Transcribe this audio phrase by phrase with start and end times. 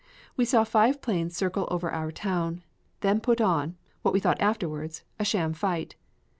[0.35, 2.63] We saw five planes circle over our town,
[3.01, 5.95] then put on, what we thought afterwards, a sham fight.